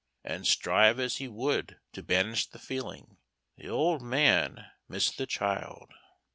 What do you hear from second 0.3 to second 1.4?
strive as he